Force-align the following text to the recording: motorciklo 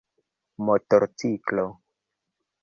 motorciklo 0.65 1.67